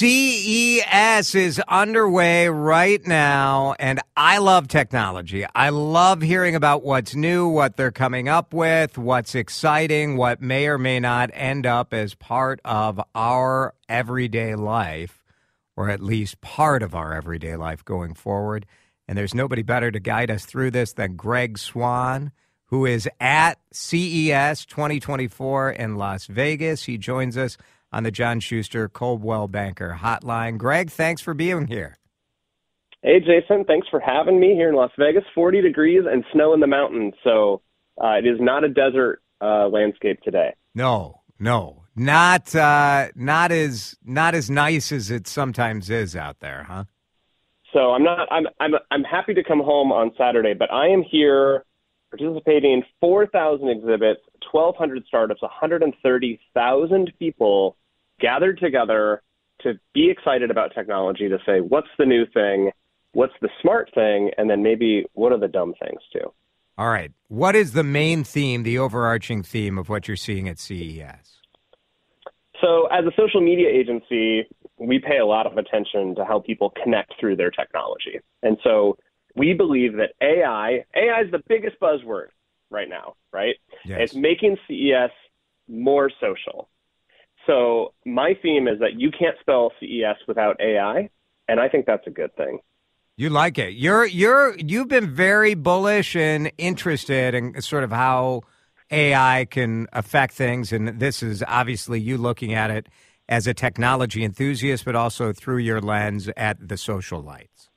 CES 0.00 1.34
is 1.34 1.60
underway 1.68 2.48
right 2.48 3.06
now, 3.06 3.74
and 3.78 4.00
I 4.16 4.38
love 4.38 4.66
technology. 4.66 5.44
I 5.54 5.68
love 5.68 6.22
hearing 6.22 6.54
about 6.54 6.82
what's 6.82 7.14
new, 7.14 7.46
what 7.46 7.76
they're 7.76 7.90
coming 7.90 8.26
up 8.26 8.54
with, 8.54 8.96
what's 8.96 9.34
exciting, 9.34 10.16
what 10.16 10.40
may 10.40 10.68
or 10.68 10.78
may 10.78 11.00
not 11.00 11.28
end 11.34 11.66
up 11.66 11.92
as 11.92 12.14
part 12.14 12.60
of 12.64 12.98
our 13.14 13.74
everyday 13.90 14.54
life, 14.54 15.22
or 15.76 15.90
at 15.90 16.00
least 16.00 16.40
part 16.40 16.82
of 16.82 16.94
our 16.94 17.12
everyday 17.12 17.56
life 17.56 17.84
going 17.84 18.14
forward. 18.14 18.64
And 19.06 19.18
there's 19.18 19.34
nobody 19.34 19.60
better 19.60 19.90
to 19.90 20.00
guide 20.00 20.30
us 20.30 20.46
through 20.46 20.70
this 20.70 20.94
than 20.94 21.16
Greg 21.16 21.58
Swan, 21.58 22.32
who 22.68 22.86
is 22.86 23.06
at 23.20 23.58
CES 23.70 24.64
2024 24.64 25.72
in 25.72 25.96
Las 25.96 26.24
Vegas. 26.24 26.84
He 26.84 26.96
joins 26.96 27.36
us 27.36 27.58
on 27.92 28.02
the 28.02 28.10
John 28.10 28.40
Schuster 28.40 28.88
Coldwell 28.88 29.48
Banker 29.48 29.98
Hotline. 30.00 30.58
Greg, 30.58 30.90
thanks 30.90 31.20
for 31.20 31.34
being 31.34 31.66
here. 31.66 31.96
Hey, 33.02 33.20
Jason. 33.20 33.64
Thanks 33.64 33.88
for 33.88 34.00
having 34.00 34.38
me 34.38 34.54
here 34.54 34.68
in 34.68 34.74
Las 34.74 34.90
Vegas. 34.98 35.24
40 35.34 35.62
degrees 35.62 36.02
and 36.10 36.24
snow 36.32 36.52
in 36.52 36.60
the 36.60 36.66
mountains. 36.66 37.14
So 37.24 37.62
uh, 38.02 38.12
it 38.18 38.26
is 38.26 38.38
not 38.40 38.64
a 38.64 38.68
desert 38.68 39.22
uh, 39.40 39.68
landscape 39.68 40.20
today. 40.22 40.54
No, 40.74 41.20
no, 41.38 41.84
not 41.96 42.54
uh, 42.54 43.08
not 43.14 43.52
as 43.52 43.96
not 44.04 44.34
as 44.34 44.50
nice 44.50 44.92
as 44.92 45.10
it 45.10 45.26
sometimes 45.26 45.88
is 45.88 46.14
out 46.14 46.40
there, 46.40 46.64
huh? 46.64 46.84
So 47.72 47.92
I'm 47.92 48.02
not. 48.04 48.28
I'm 48.30 48.46
I'm 48.60 48.72
I'm 48.90 49.04
happy 49.04 49.34
to 49.34 49.42
come 49.42 49.60
home 49.60 49.92
on 49.92 50.12
Saturday, 50.18 50.54
but 50.54 50.72
I 50.72 50.88
am 50.88 51.02
here 51.02 51.64
participating 52.10 52.72
in 52.72 52.82
4,000 53.00 53.68
exhibits, 53.68 54.20
1,200 54.50 55.04
startups, 55.06 55.42
130,000 55.42 57.12
people 57.18 57.76
gathered 58.20 58.58
together 58.58 59.22
to 59.62 59.74
be 59.94 60.10
excited 60.10 60.50
about 60.50 60.72
technology, 60.74 61.28
to 61.28 61.38
say, 61.46 61.60
what's 61.60 61.88
the 61.98 62.06
new 62.06 62.26
thing? 62.26 62.70
What's 63.12 63.34
the 63.40 63.48
smart 63.60 63.90
thing? 63.94 64.30
And 64.38 64.48
then 64.48 64.62
maybe 64.62 65.04
what 65.14 65.32
are 65.32 65.38
the 65.38 65.48
dumb 65.48 65.74
things 65.80 66.00
too? 66.12 66.32
All 66.78 66.88
right. 66.88 67.12
What 67.28 67.54
is 67.54 67.72
the 67.72 67.84
main 67.84 68.24
theme, 68.24 68.62
the 68.62 68.78
overarching 68.78 69.42
theme 69.42 69.76
of 69.76 69.88
what 69.88 70.08
you're 70.08 70.16
seeing 70.16 70.48
at 70.48 70.58
CES? 70.58 71.40
So, 72.60 72.86
as 72.86 73.04
a 73.04 73.10
social 73.16 73.40
media 73.40 73.68
agency, 73.68 74.46
we 74.78 74.98
pay 74.98 75.18
a 75.18 75.26
lot 75.26 75.46
of 75.46 75.56
attention 75.56 76.14
to 76.16 76.24
how 76.24 76.40
people 76.40 76.72
connect 76.82 77.14
through 77.18 77.36
their 77.36 77.50
technology. 77.50 78.20
And 78.42 78.58
so, 78.62 78.96
we 79.36 79.54
believe 79.54 79.94
that 79.96 80.10
AI, 80.20 80.84
AI 80.94 81.20
is 81.22 81.30
the 81.30 81.42
biggest 81.48 81.78
buzzword 81.80 82.28
right 82.70 82.88
now, 82.88 83.14
right? 83.32 83.56
Yes. 83.84 83.98
It's 84.02 84.14
making 84.14 84.56
CES 84.66 85.10
more 85.68 86.10
social. 86.20 86.68
So 87.46 87.94
my 88.04 88.34
theme 88.42 88.68
is 88.68 88.80
that 88.80 88.98
you 88.98 89.10
can't 89.10 89.36
spell 89.40 89.72
CES 89.80 90.16
without 90.28 90.60
AI, 90.60 91.08
and 91.48 91.60
I 91.60 91.68
think 91.68 91.86
that's 91.86 92.06
a 92.06 92.10
good 92.10 92.34
thing. 92.36 92.58
You 93.16 93.30
like 93.30 93.58
it. 93.58 93.74
You're 93.74 94.06
you're 94.06 94.56
you've 94.56 94.88
been 94.88 95.14
very 95.14 95.54
bullish 95.54 96.16
and 96.16 96.52
interested 96.58 97.34
in 97.34 97.60
sort 97.60 97.84
of 97.84 97.90
how 97.90 98.42
AI 98.90 99.46
can 99.50 99.86
affect 99.92 100.34
things, 100.34 100.72
and 100.72 101.00
this 101.00 101.22
is 101.22 101.42
obviously 101.46 102.00
you 102.00 102.18
looking 102.18 102.54
at 102.54 102.70
it 102.70 102.88
as 103.28 103.46
a 103.46 103.54
technology 103.54 104.24
enthusiast, 104.24 104.84
but 104.84 104.96
also 104.96 105.32
through 105.32 105.58
your 105.58 105.80
lens 105.80 106.28
at 106.36 106.68
the 106.68 106.76
social 106.76 107.22
lights. 107.22 107.69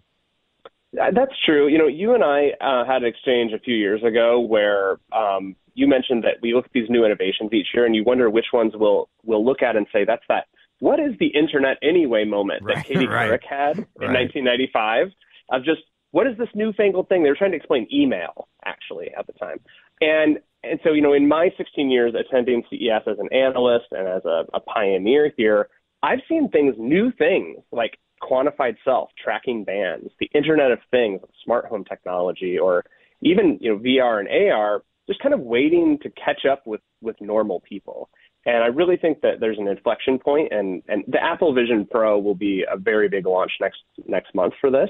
That's 0.93 1.33
true. 1.45 1.67
You 1.67 1.77
know, 1.77 1.87
you 1.87 2.13
and 2.13 2.23
I 2.23 2.51
uh, 2.61 2.85
had 2.85 3.03
an 3.03 3.09
exchange 3.09 3.51
a 3.53 3.59
few 3.59 3.75
years 3.75 4.03
ago 4.03 4.39
where 4.39 4.97
um, 5.11 5.55
you 5.73 5.87
mentioned 5.87 6.23
that 6.23 6.35
we 6.41 6.53
look 6.53 6.65
at 6.65 6.71
these 6.73 6.89
new 6.89 7.03
innovations 7.03 7.51
each 7.51 7.67
year, 7.73 7.85
and 7.85 7.95
you 7.95 8.03
wonder 8.03 8.29
which 8.29 8.47
ones 8.53 8.73
we'll 8.75 9.09
we'll 9.23 9.43
look 9.43 9.61
at 9.61 9.75
and 9.75 9.87
say 9.91 10.05
that's 10.05 10.23
that. 10.29 10.45
What 10.79 10.99
is 10.99 11.13
the 11.19 11.27
internet 11.27 11.77
anyway 11.81 12.25
moment 12.25 12.63
Right, 12.63 12.75
that 12.77 12.85
Katie 12.85 13.07
right. 13.07 13.31
Couric 13.31 13.43
had 13.43 13.77
in 13.77 13.85
Right. 14.07 14.29
1995 14.31 15.07
of 15.51 15.63
just 15.63 15.81
what 16.11 16.27
is 16.27 16.37
this 16.37 16.49
newfangled 16.53 17.09
thing? 17.09 17.23
They 17.23 17.29
were 17.29 17.35
trying 17.35 17.51
to 17.51 17.57
explain 17.57 17.87
email 17.91 18.47
actually 18.65 19.09
at 19.17 19.25
the 19.25 19.33
time, 19.33 19.59
and 19.99 20.39
and 20.63 20.79
so 20.83 20.93
you 20.93 21.01
know, 21.01 21.13
in 21.13 21.27
my 21.27 21.49
16 21.57 21.89
years 21.89 22.13
attending 22.13 22.63
CES 22.69 23.01
as 23.07 23.17
an 23.19 23.29
analyst 23.33 23.87
and 23.91 24.07
as 24.07 24.23
a, 24.25 24.45
a 24.53 24.59
pioneer 24.59 25.31
here, 25.35 25.69
I've 26.03 26.19
seen 26.29 26.49
things, 26.49 26.75
new 26.77 27.11
things 27.11 27.59
like 27.71 27.97
quantified 28.23 28.75
self, 28.83 29.09
tracking 29.21 29.63
bands, 29.63 30.09
the 30.19 30.29
Internet 30.33 30.71
of 30.71 30.79
Things, 30.91 31.21
smart 31.43 31.65
home 31.65 31.83
technology, 31.83 32.57
or 32.57 32.85
even 33.21 33.57
you 33.61 33.73
know 33.73 33.79
VR 33.79 34.19
and 34.19 34.51
AR, 34.51 34.83
just 35.07 35.19
kind 35.21 35.33
of 35.33 35.41
waiting 35.41 35.97
to 36.03 36.09
catch 36.11 36.45
up 36.49 36.65
with 36.65 36.81
with 37.01 37.15
normal 37.19 37.61
people. 37.61 38.09
And 38.45 38.63
I 38.63 38.67
really 38.67 38.97
think 38.97 39.21
that 39.21 39.39
there's 39.39 39.57
an 39.57 39.67
inflection 39.67 40.19
point, 40.19 40.51
and 40.51 40.83
and 40.87 41.03
the 41.07 41.23
Apple 41.23 41.53
Vision 41.53 41.87
Pro 41.89 42.19
will 42.19 42.35
be 42.35 42.65
a 42.69 42.77
very 42.77 43.09
big 43.09 43.25
launch 43.25 43.51
next 43.59 43.79
next 44.07 44.33
month 44.35 44.53
for 44.59 44.69
this. 44.69 44.89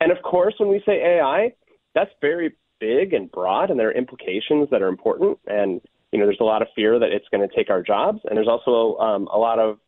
And 0.00 0.12
of 0.12 0.22
course, 0.22 0.54
when 0.58 0.68
we 0.68 0.82
say 0.86 1.18
AI, 1.18 1.52
that's 1.94 2.10
very 2.20 2.56
big 2.80 3.12
and 3.14 3.30
broad, 3.30 3.70
and 3.70 3.78
there 3.78 3.88
are 3.88 3.92
implications 3.92 4.68
that 4.70 4.82
are 4.82 4.88
important. 4.88 5.38
And 5.46 5.80
you 6.12 6.18
know, 6.18 6.26
there's 6.26 6.38
a 6.40 6.44
lot 6.44 6.62
of 6.62 6.68
fear 6.76 6.98
that 6.98 7.10
it's 7.10 7.26
going 7.30 7.46
to 7.46 7.54
take 7.54 7.70
our 7.70 7.82
jobs, 7.82 8.20
and 8.24 8.36
there's 8.36 8.48
also 8.48 8.96
um, 8.98 9.28
a 9.32 9.38
lot 9.38 9.58
of 9.58 9.78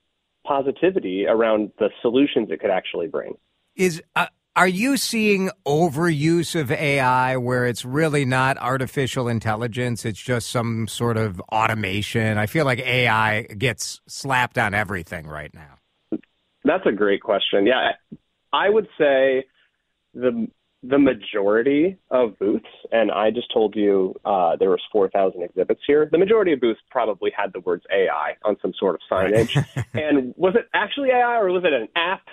positivity 0.46 1.26
around 1.26 1.72
the 1.78 1.90
solutions 2.02 2.48
it 2.50 2.60
could 2.60 2.70
actually 2.70 3.08
bring. 3.08 3.34
Is 3.74 4.02
uh, 4.14 4.26
are 4.56 4.68
you 4.68 4.96
seeing 4.96 5.50
overuse 5.66 6.58
of 6.58 6.72
AI 6.72 7.36
where 7.36 7.66
it's 7.66 7.84
really 7.84 8.24
not 8.24 8.56
artificial 8.56 9.28
intelligence? 9.28 10.06
It's 10.06 10.20
just 10.20 10.48
some 10.48 10.88
sort 10.88 11.18
of 11.18 11.40
automation. 11.52 12.38
I 12.38 12.46
feel 12.46 12.64
like 12.64 12.78
AI 12.78 13.42
gets 13.42 14.00
slapped 14.06 14.56
on 14.56 14.72
everything 14.72 15.26
right 15.26 15.52
now. 15.52 16.18
That's 16.64 16.86
a 16.86 16.92
great 16.92 17.22
question. 17.22 17.66
Yeah, 17.66 17.92
I 18.52 18.70
would 18.70 18.88
say 18.98 19.44
the 20.14 20.48
the 20.88 20.98
majority 20.98 21.98
of 22.10 22.38
booths, 22.38 22.66
and 22.92 23.10
I 23.10 23.30
just 23.30 23.52
told 23.52 23.74
you 23.74 24.14
uh, 24.24 24.56
there 24.56 24.70
was 24.70 24.80
4,000 24.92 25.42
exhibits 25.42 25.80
here. 25.86 26.08
The 26.10 26.18
majority 26.18 26.52
of 26.52 26.60
booths 26.60 26.80
probably 26.90 27.30
had 27.36 27.52
the 27.52 27.60
words 27.60 27.84
AI 27.90 28.34
on 28.44 28.56
some 28.60 28.72
sort 28.78 28.94
of 28.94 29.00
signage. 29.10 29.56
and 29.94 30.34
was 30.36 30.54
it 30.54 30.68
actually 30.74 31.10
AI 31.10 31.38
or 31.38 31.50
was 31.50 31.64
it 31.64 31.72
an 31.72 31.88
app? 31.96 32.26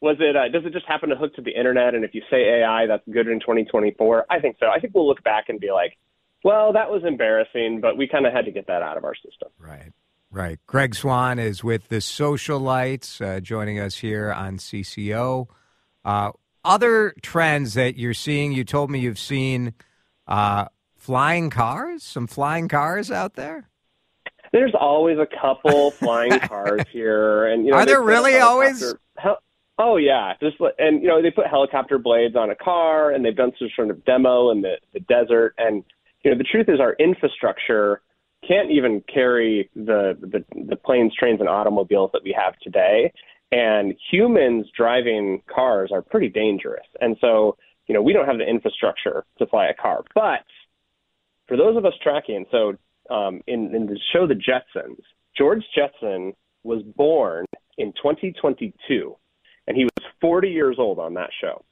Was 0.00 0.16
it? 0.20 0.36
Uh, 0.36 0.48
does 0.48 0.66
it 0.66 0.72
just 0.72 0.86
happen 0.86 1.08
to 1.08 1.16
hook 1.16 1.34
to 1.36 1.42
the 1.42 1.50
internet? 1.50 1.94
And 1.94 2.04
if 2.04 2.14
you 2.14 2.22
say 2.30 2.60
AI, 2.60 2.86
that's 2.86 3.04
good 3.10 3.26
in 3.28 3.40
2024. 3.40 4.26
I 4.28 4.40
think 4.40 4.56
so. 4.60 4.66
I 4.66 4.80
think 4.80 4.94
we'll 4.94 5.08
look 5.08 5.22
back 5.22 5.48
and 5.48 5.58
be 5.58 5.70
like, 5.70 5.96
well, 6.42 6.74
that 6.74 6.90
was 6.90 7.02
embarrassing, 7.06 7.80
but 7.80 7.96
we 7.96 8.06
kind 8.06 8.26
of 8.26 8.32
had 8.32 8.44
to 8.44 8.50
get 8.50 8.66
that 8.66 8.82
out 8.82 8.98
of 8.98 9.04
our 9.04 9.14
system. 9.14 9.48
Right. 9.58 9.92
Right. 10.30 10.58
Greg 10.66 10.94
Swan 10.94 11.38
is 11.38 11.62
with 11.62 11.88
the 11.88 12.00
Social 12.00 12.58
Lights, 12.58 13.20
uh, 13.20 13.40
joining 13.40 13.78
us 13.78 13.94
here 13.96 14.32
on 14.32 14.58
CCO. 14.58 15.46
Uh, 16.04 16.32
other 16.64 17.14
trends 17.22 17.74
that 17.74 17.96
you're 17.96 18.14
seeing, 18.14 18.52
you 18.52 18.64
told 18.64 18.90
me 18.90 18.98
you've 18.98 19.18
seen 19.18 19.74
uh, 20.26 20.66
flying 20.96 21.50
cars, 21.50 22.02
some 22.02 22.26
flying 22.26 22.68
cars 22.68 23.10
out 23.10 23.34
there. 23.34 23.68
There's 24.52 24.74
always 24.78 25.18
a 25.18 25.26
couple 25.40 25.90
flying 25.92 26.38
cars 26.40 26.82
here, 26.90 27.46
and 27.46 27.64
you 27.64 27.72
know, 27.72 27.78
Are 27.78 27.86
there 27.86 28.02
really 28.02 28.36
always? 28.38 28.94
Hel- 29.18 29.42
oh 29.78 29.96
yeah, 29.96 30.34
just 30.40 30.56
and 30.78 31.02
you 31.02 31.08
know 31.08 31.20
they 31.20 31.30
put 31.30 31.46
helicopter 31.46 31.98
blades 31.98 32.36
on 32.36 32.50
a 32.50 32.54
car, 32.54 33.10
and 33.10 33.24
they've 33.24 33.36
done 33.36 33.52
some 33.58 33.68
sort 33.74 33.90
of 33.90 34.04
demo 34.04 34.50
in 34.50 34.62
the, 34.62 34.76
the 34.92 35.00
desert, 35.00 35.54
and 35.58 35.84
you 36.24 36.30
know 36.30 36.38
the 36.38 36.44
truth 36.44 36.68
is 36.68 36.80
our 36.80 36.94
infrastructure 36.94 38.00
can't 38.46 38.70
even 38.70 39.02
carry 39.12 39.70
the, 39.74 40.16
the 40.20 40.44
the 40.68 40.76
planes, 40.76 41.14
trains, 41.18 41.40
and 41.40 41.48
automobiles 41.48 42.10
that 42.12 42.22
we 42.22 42.36
have 42.38 42.58
today, 42.60 43.12
and 43.54 43.94
humans 44.10 44.66
driving 44.76 45.42
cars 45.52 45.90
are 45.92 46.02
pretty 46.02 46.28
dangerous, 46.28 46.86
and 47.00 47.16
so 47.20 47.56
you 47.86 47.94
know 47.94 48.02
we 48.02 48.12
don't 48.12 48.26
have 48.26 48.38
the 48.38 48.48
infrastructure 48.48 49.24
to 49.38 49.46
fly 49.46 49.66
a 49.66 49.74
car, 49.74 50.02
but 50.14 50.44
for 51.46 51.56
those 51.56 51.76
of 51.76 51.84
us 51.84 51.92
tracking, 52.02 52.46
so 52.50 52.74
um, 53.10 53.40
in, 53.46 53.74
in 53.74 53.86
the 53.86 53.98
show 54.12 54.26
The 54.26 54.34
Jetsons, 54.34 55.02
George 55.36 55.62
Jetson 55.76 56.32
was 56.62 56.82
born 56.96 57.44
in 57.76 57.92
2022, 57.92 59.16
and 59.66 59.76
he 59.76 59.84
was 59.84 59.92
40 60.20 60.48
years 60.48 60.76
old 60.78 60.98
on 60.98 61.14
that 61.14 61.30
show. 61.40 61.64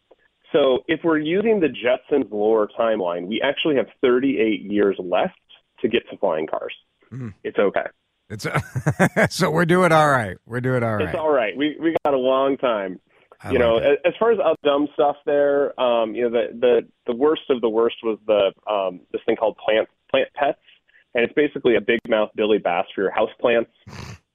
So 0.52 0.81
if 0.88 1.00
we're 1.02 1.19
using 1.19 1.61
the 1.61 1.69
Jetsons 1.69 2.31
lore 2.31 2.69
timeline, 2.78 3.26
we 3.26 3.40
actually 3.43 3.76
have 3.76 3.87
38 4.02 4.61
years 4.61 4.96
left 4.99 5.35
to 5.81 5.88
get 5.88 6.02
to 6.11 6.19
flying 6.19 6.46
cars. 6.46 6.75
Mhm. 7.11 7.32
It's 7.43 7.58
okay. 7.58 7.87
It's 8.28 8.46
so 9.34 9.50
we're 9.50 9.66
doing 9.66 9.92
all 9.92 10.08
right. 10.08 10.36
We're 10.46 10.60
doing 10.60 10.82
all 10.82 10.96
right. 10.96 11.08
It's 11.08 11.19
all 11.19 11.32
right. 11.32 11.56
We 11.56 11.76
we 11.80 11.94
got 12.04 12.14
a 12.14 12.19
long 12.19 12.56
time. 12.56 13.00
I 13.44 13.50
you 13.50 13.58
know, 13.58 13.78
it. 13.78 14.00
as 14.04 14.14
far 14.19 14.30
as 14.30 14.38
other 14.42 14.56
dumb 14.62 14.88
stuff 14.94 15.16
there, 15.26 15.78
um, 15.80 16.14
you 16.14 16.22
know, 16.22 16.30
the 16.30 16.58
the 16.58 16.80
the 17.06 17.14
worst 17.14 17.42
of 17.50 17.60
the 17.60 17.69
worst 17.69 17.96
was 18.02 18.19
the 18.26 18.52
um, 18.70 19.00
this 19.12 19.20
thing 19.26 19.36
called 19.36 19.56
plant 19.58 19.88
plant 20.10 20.28
pets, 20.34 20.60
and 21.14 21.24
it's 21.24 21.32
basically 21.34 21.76
a 21.76 21.80
big 21.80 21.98
mouth 22.08 22.30
Billy 22.36 22.58
Bass 22.58 22.86
for 22.94 23.02
your 23.02 23.10
house 23.10 23.30
plants, 23.40 23.70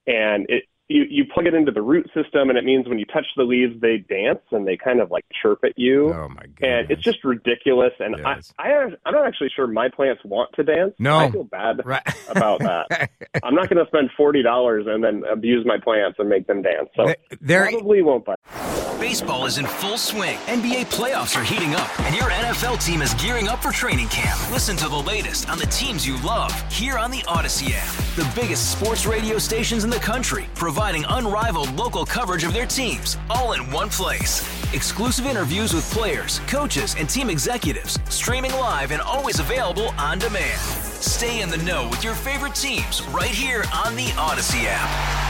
and 0.07 0.45
it 0.49 0.63
you 0.89 1.05
you 1.09 1.25
plug 1.25 1.47
it 1.47 1.53
into 1.53 1.71
the 1.71 1.81
root 1.81 2.09
system, 2.13 2.49
and 2.49 2.57
it 2.57 2.63
means 2.63 2.87
when 2.87 2.97
you 2.97 3.05
touch 3.05 3.25
the 3.35 3.43
leaves, 3.43 3.79
they 3.81 3.97
dance 3.97 4.39
and 4.51 4.67
they 4.67 4.77
kind 4.77 5.01
of 5.01 5.11
like 5.11 5.25
chirp 5.41 5.59
at 5.63 5.77
you. 5.77 6.13
oh 6.13 6.29
my 6.29 6.45
god! 6.59 6.67
and 6.67 6.91
it's 6.91 7.01
just 7.03 7.23
ridiculous. 7.23 7.93
And 7.99 8.15
Yes. 8.17 8.53
I, 8.57 8.71
I, 8.71 8.83
I'm 9.05 9.13
not 9.13 9.27
actually 9.27 9.49
sure 9.55 9.67
my 9.67 9.89
plants 9.89 10.23
want 10.23 10.53
to 10.53 10.63
dance. 10.63 10.93
No. 10.99 11.17
I 11.17 11.31
feel 11.31 11.43
bad 11.43 11.81
right 11.85 12.03
about 12.29 12.59
that. 12.59 13.11
I'm 13.43 13.53
not 13.53 13.69
going 13.69 13.83
to 13.83 13.87
spend 13.87 14.09
forty 14.15 14.41
dollars 14.41 14.85
and 14.87 15.03
then 15.03 15.23
abuse 15.29 15.65
my 15.65 15.77
plants 15.77 16.17
and 16.19 16.29
make 16.29 16.47
them 16.47 16.61
dance. 16.61 16.89
So 16.95 17.13
there. 17.41 17.69
probably 17.69 18.01
won't 18.01 18.25
buy. 18.25 18.35
Baseball 18.99 19.45
is 19.45 19.57
in 19.57 19.65
full 19.67 19.97
swing. 19.97 20.37
NBA 20.47 20.87
playoffs 20.87 21.39
are 21.39 21.43
heating 21.43 21.75
up, 21.75 21.99
and 22.01 22.15
your 22.15 22.25
NFL 22.25 22.83
team 22.83 23.01
is 23.01 23.13
gearing 23.15 23.47
up 23.47 23.61
for 23.61 23.71
training 23.71 24.07
camp. 24.07 24.39
Listen 24.51 24.75
to 24.77 24.89
the 24.89 24.95
latest 24.95 25.49
on 25.49 25.59
the 25.59 25.67
teams 25.67 26.07
you 26.07 26.19
love 26.23 26.51
here 26.71 26.97
on 26.97 27.11
the 27.11 27.23
Odyssey 27.27 27.73
app. 27.75 28.06
The 28.17 28.27
biggest 28.35 28.71
sports 28.71 29.05
radio 29.05 29.37
stations 29.37 29.83
in 29.83 29.91
the 29.91 29.97
country, 29.97 30.45
providing 30.55 31.05
unrivaled 31.07 31.71
local 31.75 32.03
coverage 32.03 32.43
of 32.43 32.51
their 32.51 32.65
teams, 32.65 33.15
all 33.29 33.51
in 33.51 33.69
one 33.69 33.89
place. 33.89 34.41
Exclusive 34.73 35.27
interviews 35.27 35.71
with 35.71 35.87
players, 35.91 36.39
coaches, 36.47 36.95
and 36.97 37.07
team 37.07 37.29
executives, 37.29 37.99
streaming 38.09 38.53
live 38.53 38.91
and 38.91 39.03
always 39.03 39.39
available 39.39 39.89
on 39.99 40.17
demand. 40.17 40.59
Stay 40.59 41.41
in 41.41 41.49
the 41.49 41.57
know 41.57 41.87
with 41.89 42.03
your 42.03 42.15
favorite 42.15 42.55
teams 42.55 43.03
right 43.09 43.29
here 43.29 43.63
on 43.71 43.95
the 43.95 44.11
Odyssey 44.17 44.61
app. 44.63 45.27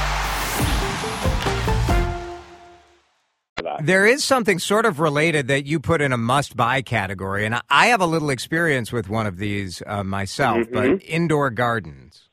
There 3.83 4.05
is 4.05 4.23
something 4.23 4.59
sort 4.59 4.85
of 4.85 5.01
related 5.01 5.49
that 5.49 5.65
you 5.65 5.81
put 5.81 6.01
in 6.01 6.13
a 6.13 6.17
must-buy 6.17 6.83
category, 6.83 7.45
and 7.45 7.59
I 7.69 7.87
have 7.87 7.99
a 7.99 8.07
little 8.07 8.29
experience 8.29 8.93
with 8.93 9.09
one 9.09 9.27
of 9.27 9.35
these 9.39 9.83
uh, 9.85 10.05
myself. 10.05 10.59
Mm-hmm. 10.59 10.73
But 10.73 11.03
indoor 11.03 11.49
gardens. 11.49 12.26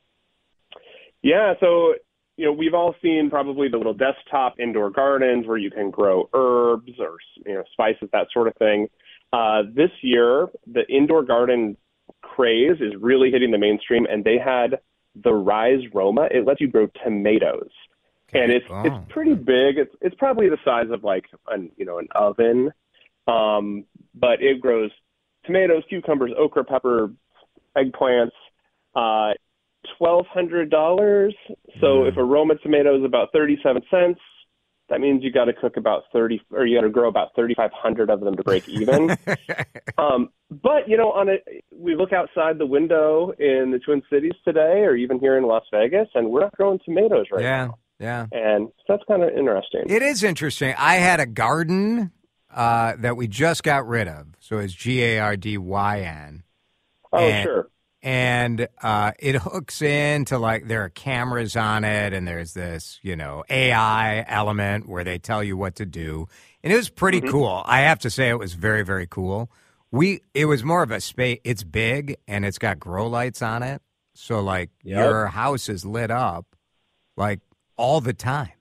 Yeah, 1.25 1.55
so 1.59 1.95
you 2.37 2.45
know 2.45 2.51
we've 2.51 2.75
all 2.75 2.93
seen 3.01 3.31
probably 3.31 3.67
the 3.67 3.77
little 3.77 3.95
desktop 3.95 4.59
indoor 4.59 4.91
gardens 4.91 5.47
where 5.47 5.57
you 5.57 5.71
can 5.71 5.89
grow 5.89 6.29
herbs 6.35 6.91
or 6.99 7.17
you 7.47 7.55
know 7.55 7.63
spices 7.73 8.09
that 8.13 8.27
sort 8.31 8.47
of 8.47 8.53
thing. 8.57 8.89
Uh, 9.33 9.63
this 9.73 9.89
year, 10.03 10.49
the 10.71 10.85
indoor 10.87 11.23
garden 11.23 11.77
craze 12.21 12.79
is 12.79 12.93
really 13.01 13.31
hitting 13.31 13.49
the 13.49 13.57
mainstream, 13.57 14.05
and 14.05 14.23
they 14.23 14.37
had 14.37 14.79
the 15.15 15.33
Rise 15.33 15.81
Roma. 15.95 16.27
It 16.29 16.45
lets 16.45 16.61
you 16.61 16.67
grow 16.67 16.85
tomatoes, 17.03 17.71
and 18.31 18.51
it's 18.51 18.67
Oh. 18.69 18.83
it's 18.85 19.11
pretty 19.11 19.33
big. 19.33 19.79
It's 19.79 19.95
it's 20.01 20.15
probably 20.17 20.47
the 20.47 20.59
size 20.63 20.91
of 20.91 21.03
like 21.03 21.25
an 21.47 21.71
you 21.75 21.85
know 21.85 21.97
an 21.97 22.07
oven, 22.13 22.71
um, 23.27 23.85
but 24.13 24.43
it 24.43 24.61
grows 24.61 24.91
tomatoes, 25.43 25.81
cucumbers, 25.89 26.33
okra, 26.37 26.65
pepper, 26.65 27.11
eggplants. 27.75 28.37
Uh, 28.93 29.33
twelve 29.97 30.25
hundred 30.27 30.69
dollars. 30.69 31.35
So 31.79 31.87
Mm. 32.03 32.09
if 32.09 32.17
a 32.17 32.23
Roma 32.23 32.55
tomato 32.55 32.97
is 32.97 33.03
about 33.03 33.29
thirty 33.33 33.57
seven 33.63 33.81
cents, 33.89 34.19
that 34.89 34.99
means 35.01 35.23
you 35.23 35.31
got 35.31 35.45
to 35.45 35.53
cook 35.53 35.77
about 35.77 36.03
thirty, 36.13 36.41
or 36.51 36.65
you 36.65 36.77
got 36.77 36.83
to 36.83 36.89
grow 36.89 37.07
about 37.09 37.29
thirty 37.35 37.53
five 37.55 37.71
hundred 37.73 38.09
of 38.09 38.19
them 38.21 38.35
to 38.35 38.43
break 38.43 38.67
even. 38.69 39.15
um, 39.97 40.29
but 40.51 40.87
you 40.87 40.97
know, 40.97 41.11
on 41.11 41.29
a 41.29 41.37
we 41.75 41.95
look 41.95 42.13
outside 42.13 42.57
the 42.57 42.65
window 42.65 43.31
in 43.39 43.71
the 43.71 43.79
Twin 43.79 44.01
Cities 44.11 44.33
today, 44.45 44.81
or 44.83 44.95
even 44.95 45.19
here 45.19 45.37
in 45.37 45.43
Las 45.45 45.63
Vegas, 45.71 46.07
and 46.15 46.29
we're 46.29 46.41
not 46.41 46.55
growing 46.55 46.79
tomatoes 46.85 47.25
right 47.31 47.41
yeah, 47.43 47.65
now, 47.65 47.77
yeah. 47.99 48.25
Yeah, 48.31 48.39
and 48.55 48.69
that's 48.87 49.03
kind 49.07 49.23
of 49.23 49.29
interesting. 49.29 49.83
It 49.87 50.01
is 50.01 50.23
interesting. 50.23 50.75
I 50.77 50.95
had 50.95 51.19
a 51.19 51.25
Gardyn 51.25 52.11
uh, 52.53 52.93
that 52.99 53.17
we 53.17 53.27
just 53.27 53.63
got 53.63 53.87
rid 53.87 54.07
of, 54.07 54.27
so 54.39 54.59
it's 54.59 54.73
G 54.73 55.01
A 55.03 55.19
R 55.19 55.35
D 55.37 55.57
Y 55.57 56.01
N. 56.01 56.43
oh, 57.11 57.17
and- 57.17 57.43
sure. 57.43 57.67
And 58.05 58.67
uh, 58.83 59.11
it 59.17 59.35
hooks 59.35 59.81
into 59.81 60.37
like 60.37 60.67
there 60.67 60.83
are 60.83 60.89
cameras 60.89 61.55
on 61.55 61.83
it 61.83 62.13
and 62.13 62.27
there's 62.27 62.53
this 62.53 62.99
you 63.01 63.15
know 63.15 63.43
ai 63.49 64.23
element 64.27 64.87
where 64.87 65.03
they 65.03 65.17
tell 65.17 65.43
you 65.43 65.57
what 65.57 65.75
to 65.75 65.85
do. 65.87 66.27
And 66.63 66.71
it 66.71 66.75
was 66.77 66.87
pretty 66.89 67.19
Mm-hmm. 67.19 67.31
cool. 67.31 67.63
I 67.65 67.81
have 67.81 67.99
to 67.99 68.09
say 68.11 68.29
it 68.29 68.37
was 68.39 68.53
very 68.53 68.83
very 68.83 69.07
cool. 69.07 69.49
We 69.91 70.21
it 70.35 70.45
was 70.45 70.63
more 70.63 70.83
of 70.83 70.91
a 70.91 71.01
space 71.01 71.39
it's 71.43 71.63
big 71.63 72.15
and 72.27 72.45
it's 72.45 72.59
got 72.59 72.79
grow 72.79 73.07
lights 73.07 73.41
on 73.41 73.63
it. 73.63 73.81
So 74.13 74.39
like 74.39 74.69
Yep. 74.83 74.97
your 74.97 75.27
house 75.27 75.67
is 75.67 75.83
lit 75.83 76.11
up 76.11 76.45
like 77.17 77.39
all 77.75 78.01
the 78.01 78.13
time. 78.13 78.51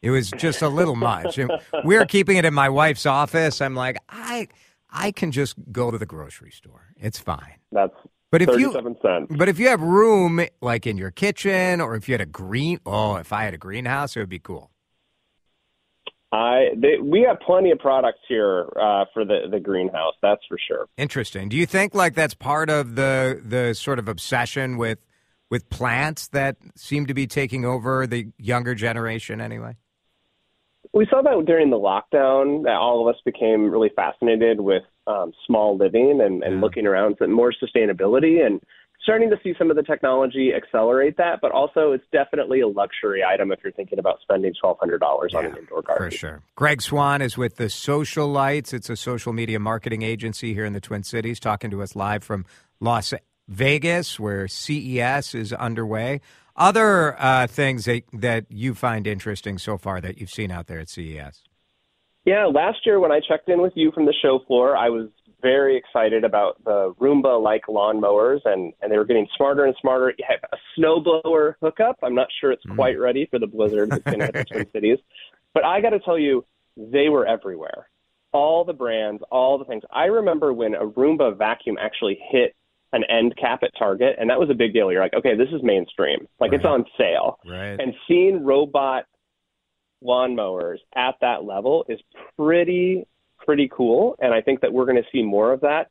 It 0.00 0.10
was 0.10 0.30
just 0.30 0.62
a 0.62 0.68
little 0.68 0.96
much. 0.96 1.38
And 1.38 1.50
we 1.84 1.96
were 1.98 2.06
keeping 2.06 2.36
it 2.36 2.44
in 2.44 2.54
my 2.54 2.68
wife's 2.68 3.04
office. 3.06 3.60
I'm 3.60 3.74
like 3.74 3.98
i 4.08 4.46
i 4.94 5.10
can 5.10 5.32
just 5.32 5.56
go 5.72 5.90
to 5.90 5.98
the 5.98 6.06
grocery 6.06 6.52
store. 6.52 6.86
It's 6.98 7.18
fine. 7.18 7.56
That's 7.72 7.94
but 8.32 8.40
if 8.42 8.58
you 8.58 8.72
cents. 8.72 9.26
but 9.30 9.48
if 9.48 9.58
you 9.58 9.68
have 9.68 9.82
room 9.82 10.44
like 10.62 10.86
in 10.86 10.96
your 10.96 11.10
kitchen 11.10 11.82
or 11.82 11.94
if 11.94 12.08
you 12.08 12.14
had 12.14 12.22
a 12.22 12.26
green 12.26 12.80
oh, 12.86 13.16
if 13.16 13.32
I 13.32 13.44
had 13.44 13.52
a 13.52 13.58
greenhouse, 13.58 14.16
it 14.16 14.20
would 14.20 14.30
be 14.30 14.38
cool. 14.38 14.70
I 16.32 16.70
they, 16.74 16.96
we 16.98 17.26
have 17.28 17.40
plenty 17.40 17.72
of 17.72 17.78
products 17.78 18.20
here 18.26 18.66
uh, 18.80 19.04
for 19.12 19.26
the 19.26 19.48
the 19.50 19.60
greenhouse. 19.60 20.14
That's 20.22 20.40
for 20.48 20.56
sure. 20.66 20.86
Interesting. 20.96 21.50
Do 21.50 21.58
you 21.58 21.66
think 21.66 21.94
like 21.94 22.14
that's 22.14 22.32
part 22.32 22.70
of 22.70 22.94
the 22.94 23.40
the 23.44 23.74
sort 23.74 23.98
of 23.98 24.08
obsession 24.08 24.78
with 24.78 24.98
with 25.50 25.68
plants 25.68 26.28
that 26.28 26.56
seem 26.74 27.04
to 27.06 27.14
be 27.14 27.26
taking 27.26 27.66
over 27.66 28.06
the 28.06 28.28
younger 28.38 28.74
generation 28.74 29.42
anyway? 29.42 29.76
We 30.94 31.06
saw 31.10 31.20
that 31.20 31.44
during 31.44 31.68
the 31.68 31.76
lockdown 31.76 32.64
that 32.64 32.76
all 32.76 33.06
of 33.06 33.14
us 33.14 33.20
became 33.26 33.70
really 33.70 33.90
fascinated 33.94 34.58
with 34.60 34.82
um, 35.06 35.32
small 35.46 35.76
living 35.76 36.20
and, 36.22 36.42
and 36.42 36.54
Yeah. 36.56 36.60
looking 36.60 36.86
around 36.86 37.18
for 37.18 37.26
more 37.28 37.52
sustainability 37.52 38.44
and 38.44 38.60
starting 39.02 39.30
to 39.30 39.36
see 39.42 39.52
some 39.58 39.68
of 39.68 39.74
the 39.76 39.82
technology 39.82 40.52
accelerate 40.54 41.16
that. 41.16 41.40
But 41.40 41.50
also, 41.50 41.90
it's 41.92 42.04
definitely 42.12 42.60
a 42.60 42.68
luxury 42.68 43.24
item 43.24 43.50
if 43.50 43.58
you're 43.64 43.72
thinking 43.72 43.98
about 43.98 44.20
spending 44.22 44.52
twelve 44.60 44.78
hundred 44.78 44.98
dollars 45.00 45.34
on 45.34 45.44
an 45.46 45.56
indoor 45.56 45.82
garden. 45.82 46.10
For 46.10 46.16
sure. 46.16 46.42
Greg 46.54 46.80
Swan 46.82 47.20
is 47.20 47.36
with 47.36 47.56
the 47.56 47.68
Social 47.68 48.28
Lights. 48.28 48.72
It's 48.72 48.88
a 48.90 48.96
social 48.96 49.32
media 49.32 49.58
marketing 49.58 50.02
agency 50.02 50.54
here 50.54 50.64
in 50.64 50.72
the 50.72 50.80
Twin 50.80 51.02
Cities, 51.02 51.40
talking 51.40 51.70
to 51.72 51.82
us 51.82 51.96
live 51.96 52.22
from 52.22 52.44
Las 52.80 53.12
Vegas, 53.48 54.20
where 54.20 54.46
CES 54.46 55.34
is 55.34 55.52
underway. 55.52 56.20
Other 56.54 57.18
uh, 57.18 57.46
things 57.46 57.86
that, 57.86 58.02
that 58.12 58.44
you 58.50 58.74
find 58.74 59.06
interesting 59.06 59.58
so 59.58 59.78
far 59.78 60.00
that 60.02 60.18
you've 60.18 60.30
seen 60.30 60.50
out 60.50 60.66
there 60.66 60.78
at 60.78 60.88
CES? 60.90 61.42
Yeah, 62.24 62.46
last 62.46 62.86
year 62.86 63.00
when 63.00 63.10
I 63.10 63.20
checked 63.20 63.48
in 63.48 63.60
with 63.60 63.72
you 63.74 63.90
from 63.92 64.06
the 64.06 64.14
show 64.22 64.40
floor, 64.46 64.76
I 64.76 64.88
was 64.90 65.08
very 65.40 65.76
excited 65.76 66.22
about 66.22 66.62
the 66.64 66.94
Roomba-like 67.00 67.66
lawnmowers, 67.68 68.40
and 68.44 68.72
and 68.80 68.92
they 68.92 68.96
were 68.96 69.04
getting 69.04 69.26
smarter 69.36 69.64
and 69.64 69.74
smarter. 69.80 70.14
You 70.16 70.24
have 70.28 70.38
a 70.52 70.80
snowblower 70.80 71.54
hookup. 71.60 71.98
I'm 72.02 72.14
not 72.14 72.28
sure 72.40 72.52
it's 72.52 72.64
mm. 72.64 72.76
quite 72.76 72.98
ready 72.98 73.26
for 73.26 73.38
the 73.38 73.48
blizzard 73.48 73.90
that's 73.90 74.04
going 74.04 74.20
to 74.20 74.26
hit 74.26 74.34
the 74.34 74.44
Twin 74.44 74.66
Cities, 74.72 74.98
but 75.52 75.64
I 75.64 75.80
got 75.80 75.90
to 75.90 75.98
tell 75.98 76.18
you, 76.18 76.44
they 76.76 77.08
were 77.08 77.26
everywhere. 77.26 77.88
All 78.32 78.64
the 78.64 78.72
brands, 78.72 79.22
all 79.30 79.58
the 79.58 79.64
things. 79.64 79.82
I 79.92 80.04
remember 80.04 80.52
when 80.52 80.74
a 80.74 80.86
Roomba 80.86 81.36
vacuum 81.36 81.76
actually 81.78 82.18
hit 82.30 82.54
an 82.92 83.04
end 83.10 83.36
cap 83.36 83.62
at 83.62 83.70
Target, 83.78 84.16
and 84.18 84.30
that 84.30 84.38
was 84.38 84.48
a 84.48 84.54
big 84.54 84.72
deal. 84.72 84.92
You're 84.92 85.02
like, 85.02 85.14
okay, 85.14 85.36
this 85.36 85.48
is 85.48 85.62
mainstream. 85.62 86.28
Like 86.40 86.52
it's 86.52 86.64
on 86.64 86.84
sale 86.96 87.38
Right. 87.44 87.78
and 87.80 87.94
seeing 88.06 88.44
robot 88.44 89.04
lawnmowers 90.04 90.78
at 90.94 91.14
that 91.20 91.44
level 91.44 91.84
is 91.88 92.00
pretty 92.36 93.06
pretty 93.38 93.68
cool 93.74 94.16
and 94.20 94.32
i 94.34 94.40
think 94.40 94.60
that 94.60 94.72
we're 94.72 94.84
going 94.84 94.96
to 95.02 95.08
see 95.12 95.22
more 95.22 95.52
of 95.52 95.60
that 95.60 95.88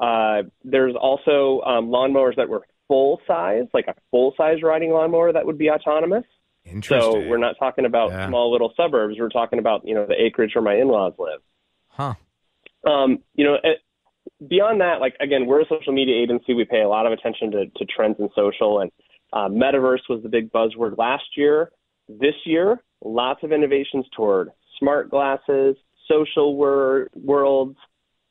uh, 0.00 0.42
there's 0.64 0.94
also 1.00 1.60
um, 1.64 1.86
lawnmowers 1.88 2.34
that 2.36 2.48
were 2.48 2.62
full 2.88 3.20
size 3.26 3.64
like 3.72 3.86
a 3.88 3.94
full 4.10 4.34
size 4.36 4.62
riding 4.62 4.90
lawnmower 4.90 5.32
that 5.32 5.46
would 5.46 5.58
be 5.58 5.70
autonomous 5.70 6.24
so 7.02 7.18
we're 7.28 7.38
not 7.38 7.56
talking 7.58 7.84
about 7.86 8.10
Yeah. 8.10 8.28
small 8.28 8.50
little 8.52 8.72
suburbs 8.76 9.16
we're 9.18 9.28
talking 9.28 9.58
about 9.58 9.86
you 9.86 9.94
know 9.94 10.06
the 10.06 10.20
acreage 10.20 10.54
where 10.54 10.62
my 10.62 10.74
in-laws 10.76 11.14
live 11.18 11.40
Huh. 11.88 12.14
um, 12.86 13.18
you 13.34 13.44
know, 13.44 13.58
it, 13.62 13.78
beyond 14.48 14.80
that, 14.80 15.00
like 15.00 15.14
again, 15.20 15.46
we're 15.46 15.60
a 15.60 15.66
social 15.68 15.92
media 15.92 16.16
agency. 16.22 16.54
We 16.54 16.64
pay 16.64 16.80
a 16.80 16.88
lot 16.88 17.06
of 17.06 17.12
attention 17.12 17.50
to, 17.52 17.66
to 17.66 17.84
trends 17.84 18.16
in 18.18 18.28
social, 18.34 18.80
and 18.80 18.90
uh, 19.32 19.48
metaverse 19.48 20.08
was 20.08 20.22
the 20.22 20.28
big 20.28 20.50
buzzword 20.50 20.96
last 20.96 21.24
year. 21.36 21.70
This 22.08 22.34
year, 22.44 22.82
lots 23.04 23.42
of 23.42 23.52
innovations 23.52 24.06
toward 24.16 24.50
smart 24.78 25.10
glasses, 25.10 25.76
social 26.08 26.56
wor- 26.56 27.08
worlds, 27.14 27.76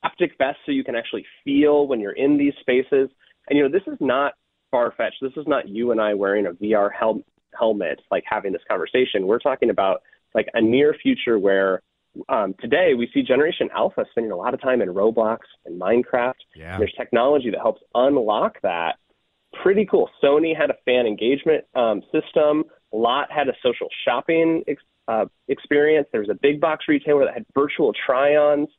haptic 0.04 0.32
vests, 0.38 0.62
so 0.66 0.72
you 0.72 0.84
can 0.84 0.96
actually 0.96 1.26
feel 1.44 1.88
when 1.88 2.00
you're 2.00 2.12
in 2.14 2.38
these 2.38 2.54
spaces. 2.60 3.10
And 3.50 3.58
you 3.58 3.64
know, 3.64 3.70
this 3.70 3.88
is 3.88 3.98
not 4.00 4.34
far 4.70 4.94
fetched. 4.96 5.18
This 5.22 5.34
is 5.36 5.46
not 5.48 5.68
you 5.68 5.92
and 5.92 6.00
I 6.02 6.14
wearing 6.14 6.46
a 6.48 6.52
VR 6.52 6.90
hel- 6.98 7.24
helmet, 7.58 8.02
like 8.10 8.24
having 8.26 8.54
this 8.54 8.62
conversation. 8.70 9.28
We're 9.28 9.40
talking 9.40 9.70
about 9.70 10.02
like 10.34 10.48
a 10.54 10.62
near 10.62 10.96
future 11.02 11.38
where 11.38 11.82
um, 12.30 12.54
today 12.60 12.94
we 12.98 13.10
see 13.14 13.22
Generation 13.22 13.70
Alpha 13.76 14.06
spending 14.12 14.32
a 14.32 14.36
lot 14.36 14.54
of 14.54 14.62
time 14.62 14.82
in 14.82 14.90
Roblox 14.90 15.40
and 15.66 15.80
Minecraft. 15.80 16.34
Yeah. 16.56 16.78
There's 16.78 16.94
technology 16.98 17.50
that 17.52 17.60
helps 17.60 17.82
unlock 17.96 18.62
that. 18.64 18.96
pretty 19.62 19.86
cool. 19.90 20.10
Sony 20.24 20.56
had 20.56 20.70
a 20.70 20.76
fan 20.86 21.06
engagement 21.06 21.66
um, 21.76 22.02
system. 22.12 22.64
Lot 22.92 23.32
had 23.32 23.48
a 23.48 23.54
social 23.64 23.88
shopping 24.06 24.64
ex- 24.68 24.84
uh, 25.08 25.26
experience. 25.48 26.08
There 26.12 26.22
was 26.22 26.30
a 26.30 26.38
big 26.42 26.60
box 26.60 26.86
retailer 26.88 27.26
that 27.26 27.34
had 27.34 27.46
virtual 27.54 27.94
try-ons. 28.06 28.70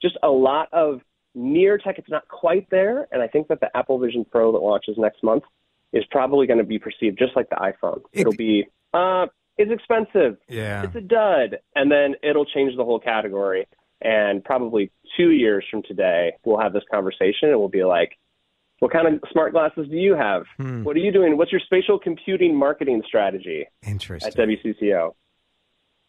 Just 0.00 0.16
a 0.22 0.28
lot 0.28 0.68
of 0.72 1.00
near 1.34 1.78
tech. 1.78 1.98
It's 1.98 2.10
not 2.10 2.26
quite 2.28 2.68
there, 2.70 3.08
and 3.12 3.22
I 3.22 3.28
think 3.28 3.48
that 3.48 3.60
the 3.60 3.74
Apple 3.76 3.98
Vision 3.98 4.24
Pro 4.30 4.52
that 4.52 4.58
launches 4.58 4.96
next 4.98 5.22
month 5.22 5.44
is 5.92 6.04
probably 6.10 6.46
going 6.46 6.58
to 6.58 6.64
be 6.64 6.78
perceived 6.78 7.18
just 7.18 7.34
like 7.36 7.48
the 7.50 7.56
iPhone. 7.56 8.02
It'll 8.12 8.32
be 8.32 8.66
uh, 8.94 9.26
it's 9.56 9.70
expensive. 9.72 10.38
Yeah, 10.48 10.84
it's 10.84 10.94
a 10.94 11.00
dud, 11.00 11.58
and 11.74 11.90
then 11.90 12.14
it'll 12.22 12.46
change 12.46 12.76
the 12.76 12.84
whole 12.84 13.00
category. 13.00 13.66
And 14.00 14.44
probably 14.44 14.92
two 15.16 15.30
years 15.30 15.64
from 15.68 15.82
today, 15.82 16.32
we'll 16.44 16.60
have 16.60 16.72
this 16.72 16.84
conversation, 16.90 17.48
and 17.48 17.58
we'll 17.58 17.68
be 17.68 17.84
like, 17.84 18.16
"What 18.80 18.92
kind 18.92 19.06
of 19.06 19.20
smart 19.30 19.52
glasses 19.52 19.86
do 19.90 19.96
you 19.96 20.14
have? 20.14 20.44
Hmm. 20.56 20.84
What 20.84 20.96
are 20.96 21.00
you 21.00 21.12
doing? 21.12 21.36
What's 21.36 21.52
your 21.52 21.60
spatial 21.64 21.98
computing 21.98 22.56
marketing 22.56 23.02
strategy?" 23.06 23.66
Interesting. 23.86 24.32
At 24.32 24.48
WCCO. 24.48 25.14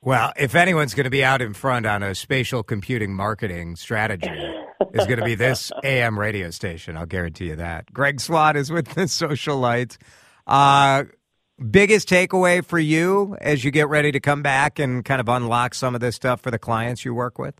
Well, 0.01 0.31
if 0.37 0.55
anyone's 0.55 0.93
going 0.93 1.05
to 1.05 1.09
be 1.09 1.23
out 1.25 1.41
in 1.41 1.53
front 1.53 1.85
on 1.85 2.03
a 2.03 2.15
spatial 2.15 2.63
computing 2.63 3.13
marketing 3.13 3.75
strategy, 3.75 4.29
is 4.93 5.05
going 5.05 5.19
to 5.19 5.25
be 5.25 5.35
this 5.35 5.71
AM 5.83 6.17
radio 6.17 6.51
station. 6.51 6.95
I'll 6.95 7.05
guarantee 7.05 7.47
you 7.47 7.57
that. 7.57 7.91
Greg 7.91 8.21
Swan 8.21 8.55
is 8.55 8.71
with 8.71 8.87
the 8.87 9.09
Social 9.09 9.57
Lights. 9.57 9.97
Uh, 10.47 11.03
biggest 11.69 12.07
takeaway 12.07 12.63
for 12.63 12.79
you 12.79 13.35
as 13.41 13.63
you 13.63 13.71
get 13.71 13.89
ready 13.89 14.11
to 14.11 14.19
come 14.19 14.41
back 14.41 14.79
and 14.79 15.03
kind 15.03 15.19
of 15.19 15.27
unlock 15.27 15.73
some 15.73 15.95
of 15.95 16.01
this 16.01 16.15
stuff 16.15 16.41
for 16.41 16.51
the 16.51 16.59
clients 16.59 17.03
you 17.03 17.13
work 17.13 17.37
with? 17.37 17.59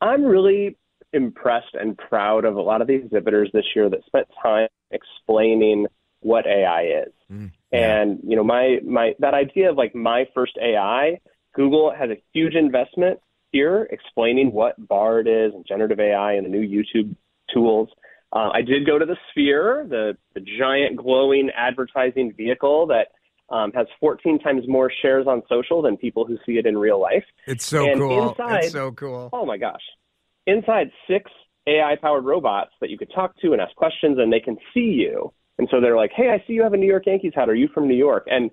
I'm 0.00 0.24
really 0.24 0.76
impressed 1.14 1.74
and 1.74 1.96
proud 1.96 2.44
of 2.44 2.56
a 2.56 2.60
lot 2.60 2.80
of 2.80 2.86
the 2.86 2.94
exhibitors 2.94 3.50
this 3.52 3.64
year 3.74 3.88
that 3.88 4.04
spent 4.06 4.26
time 4.42 4.68
explaining 4.90 5.86
what 6.20 6.46
AI 6.46 7.02
is. 7.06 7.12
Mm, 7.30 7.52
yeah. 7.72 8.02
And 8.02 8.20
you 8.26 8.36
know, 8.36 8.44
my 8.44 8.78
my 8.84 9.14
that 9.20 9.34
idea 9.34 9.70
of 9.70 9.76
like 9.76 9.94
my 9.94 10.26
first 10.34 10.56
AI, 10.60 11.20
Google 11.54 11.92
has 11.96 12.10
a 12.10 12.20
huge 12.32 12.54
investment 12.54 13.20
here 13.52 13.88
explaining 13.90 14.52
what 14.52 14.74
Bard 14.88 15.28
is 15.28 15.52
and 15.54 15.64
generative 15.66 16.00
AI 16.00 16.32
and 16.32 16.44
the 16.44 16.50
new 16.50 16.66
YouTube 16.66 17.14
tools. 17.52 17.88
Uh, 18.32 18.50
I 18.52 18.62
did 18.62 18.84
go 18.84 18.98
to 18.98 19.06
the 19.06 19.16
Sphere, 19.30 19.86
the, 19.88 20.16
the 20.34 20.40
giant 20.58 20.96
glowing 20.96 21.50
advertising 21.56 22.34
vehicle 22.36 22.88
that 22.88 23.08
um, 23.54 23.70
has 23.72 23.86
14 24.00 24.40
times 24.40 24.64
more 24.66 24.90
shares 25.02 25.26
on 25.28 25.42
social 25.48 25.82
than 25.82 25.96
people 25.96 26.26
who 26.26 26.36
see 26.44 26.58
it 26.58 26.66
in 26.66 26.76
real 26.76 27.00
life. 27.00 27.24
It's 27.46 27.64
so 27.64 27.88
and 27.88 28.00
cool. 28.00 28.30
Inside, 28.30 28.64
it's 28.64 28.72
so 28.72 28.90
cool. 28.90 29.30
Oh 29.32 29.46
my 29.46 29.56
gosh. 29.56 29.82
Inside 30.46 30.90
six 31.08 31.30
AI 31.66 31.96
powered 32.00 32.24
robots 32.24 32.72
that 32.80 32.90
you 32.90 32.98
could 32.98 33.10
talk 33.14 33.36
to 33.40 33.52
and 33.52 33.60
ask 33.60 33.74
questions 33.76 34.18
and 34.18 34.32
they 34.32 34.40
can 34.40 34.56
see 34.72 34.80
you. 34.80 35.32
And 35.58 35.68
so 35.70 35.80
they're 35.80 35.96
like, 35.96 36.10
hey, 36.14 36.30
I 36.30 36.44
see 36.46 36.54
you 36.54 36.62
have 36.62 36.72
a 36.72 36.76
New 36.76 36.86
York 36.86 37.06
Yankees 37.06 37.32
hat. 37.34 37.48
Are 37.48 37.54
you 37.54 37.68
from 37.72 37.88
New 37.88 37.96
York? 37.96 38.26
And 38.26 38.50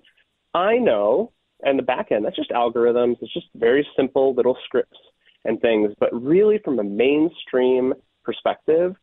I 0.54 0.76
know, 0.76 1.32
and 1.62 1.78
the 1.78 1.82
back 1.82 2.12
end, 2.12 2.24
that's 2.24 2.36
just 2.36 2.50
algorithms. 2.50 3.16
It's 3.20 3.32
just 3.32 3.46
very 3.54 3.86
simple 3.96 4.34
little 4.34 4.56
scripts 4.64 4.98
and 5.44 5.60
things. 5.60 5.92
But 5.98 6.10
really, 6.12 6.58
from 6.64 6.78
a 6.78 6.84
mainstream 6.84 7.92
perspective, 8.24 8.94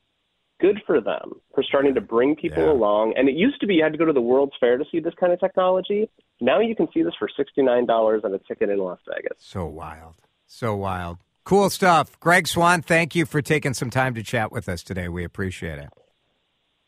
good 0.61 0.81
for 0.85 1.01
them 1.01 1.33
for 1.53 1.63
starting 1.63 1.93
to 1.95 2.01
bring 2.01 2.35
people 2.35 2.63
yeah. 2.63 2.71
along. 2.71 3.13
And 3.17 3.27
it 3.27 3.35
used 3.35 3.59
to 3.61 3.67
be 3.67 3.75
you 3.75 3.83
had 3.83 3.91
to 3.91 3.97
go 3.97 4.05
to 4.05 4.13
the 4.13 4.21
World's 4.21 4.53
Fair 4.59 4.77
to 4.77 4.85
see 4.91 4.99
this 4.99 5.13
kind 5.19 5.33
of 5.33 5.39
technology. 5.39 6.09
Now 6.41 6.59
you 6.59 6.75
can 6.75 6.87
see 6.93 7.01
this 7.01 7.13
for 7.19 7.29
$69 7.37 8.23
on 8.23 8.33
a 8.33 8.39
ticket 8.39 8.69
in 8.69 8.79
Las 8.79 8.99
Vegas. 9.07 9.37
So 9.39 9.65
wild. 9.65 10.15
So 10.47 10.75
wild. 10.75 11.17
Cool 11.49 11.71
stuff. 11.71 12.19
Greg 12.19 12.47
Swan, 12.47 12.83
thank 12.83 13.15
you 13.15 13.25
for 13.25 13.41
taking 13.41 13.73
some 13.73 13.89
time 13.89 14.13
to 14.13 14.21
chat 14.21 14.51
with 14.51 14.69
us 14.69 14.83
today. 14.83 15.09
We 15.09 15.23
appreciate 15.23 15.79
it. 15.79 15.89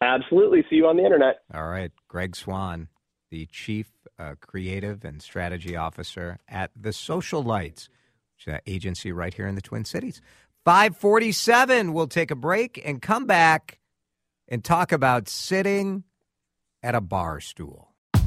Absolutely. 0.03 0.63
See 0.70 0.75
you 0.75 0.86
on 0.86 0.98
the 0.98 1.03
internet. 1.03 1.39
All 1.51 1.68
right. 1.68 1.91
Greg 2.08 2.36
Swan, 2.36 2.88
the 3.32 3.48
Chief 3.48 3.88
uh, 4.20 4.36
Creative 4.39 5.03
and 5.03 5.20
Strategy 5.20 5.75
Officer 5.75 6.38
at 6.48 6.70
The 6.80 6.94
Social 6.94 7.41
Lights, 7.41 7.89
which 8.36 8.46
is 8.46 8.53
an 8.53 8.60
agency 8.68 9.12
right 9.12 9.34
here 9.34 9.48
in 9.48 9.56
the 9.56 9.62
Twin 9.62 9.84
Cities. 9.84 10.22
547, 10.63 11.91
we'll 11.91 12.06
take 12.06 12.30
a 12.30 12.36
break 12.36 12.80
and 12.86 13.01
come 13.01 13.25
back 13.25 13.80
and 14.48 14.63
talk 14.63 14.91
about 14.91 15.27
sitting 15.27 16.03
at 16.84 16.94
a 16.94 17.01
bar 17.01 17.39
stool. 17.39 17.91